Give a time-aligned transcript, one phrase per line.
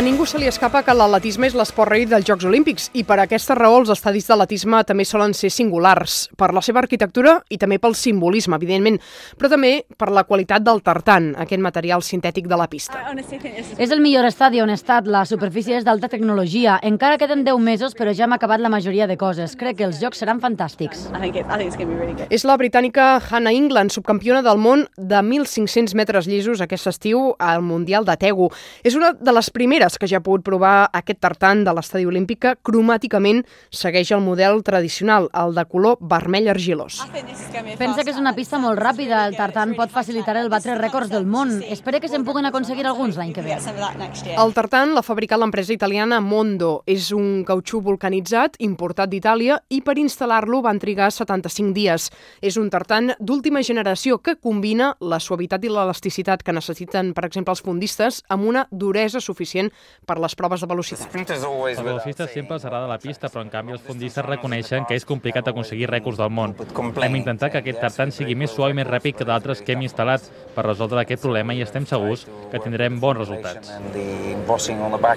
[0.00, 3.18] A ningú se li escapa que l'atletisme és l'esport rei dels Jocs Olímpics i per
[3.20, 7.76] aquesta raó els estadis d'atletisme també solen ser singulars, per la seva arquitectura i també
[7.76, 8.96] pel simbolisme, evidentment,
[9.36, 12.96] però també per la qualitat del tartan, aquest material sintètic de la pista.
[13.76, 16.78] És el millor estadi on he estat, la superfície és d'alta tecnologia.
[16.80, 19.52] Encara queden 10 mesos, però ja hem acabat la majoria de coses.
[19.52, 21.10] Crec que els jocs seran fantàstics.
[22.30, 27.60] És la britànica Hannah England, subcampiona del món de 1.500 metres llisos aquest estiu al
[27.60, 28.48] Mundial de Tegu.
[28.80, 32.54] És una de les primeres que ja ha pogut provar aquest tartan de l'estadi olímpica
[32.66, 37.00] cromàticament segueix el model tradicional, el de color vermell argilós.
[37.78, 39.24] Pensa que és una pista molt ràpida.
[39.28, 41.60] El tartan pot facilitar el batre rècords del món.
[41.62, 43.56] Espero que se'n puguen aconseguir alguns l'any que ve.
[44.36, 46.82] El tartan l'ha fabricat l'empresa italiana Mondo.
[46.86, 52.10] És un cautxú vulcanitzat importat d'Itàlia i per instal·lar-lo van trigar 75 dies.
[52.40, 57.54] És un tartan d'última generació que combina la suavitat i l'elasticitat que necessiten, per exemple,
[57.54, 59.69] els fondistes amb una duresa suficient
[60.06, 61.14] per les proves de velocitat.
[61.14, 65.06] Els velocistes sempre els agrada la pista, però en canvi els fondistes reconeixen que és
[65.08, 66.54] complicat aconseguir rècords del món.
[67.00, 69.84] Hem intentat que aquest tartan sigui més suau i més ràpid que d'altres que hem
[69.86, 73.72] instal·lat per resoldre aquest problema i estem segurs que tindrem bons resultats.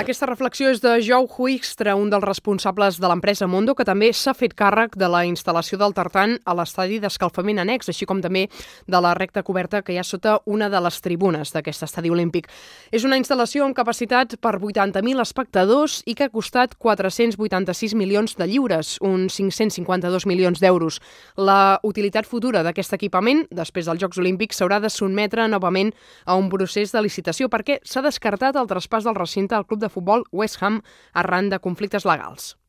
[0.00, 4.34] Aquesta reflexió és de Joe Huigstra, un dels responsables de l'empresa Mondo, que també s'ha
[4.36, 8.46] fet càrrec de la instal·lació del tartan a l'estadi d'escalfament annex, així com també
[8.86, 12.48] de la recta coberta que hi ha sota una de les tribunes d'aquest estadi olímpic.
[12.92, 18.48] És una instal·lació amb capacitat per 80.000 espectadors i que ha costat 486 milions de
[18.48, 21.00] lliures, uns 552 milions d'euros.
[21.36, 26.50] La utilitat futura d'aquest equipament, després dels Jocs Olímpics, s'haurà de sotmetre novament a un
[26.52, 30.62] procés de licitació perquè s'ha descartat el traspàs del recinte al club de futbol West
[30.62, 32.54] Ham arran de conflictes legals.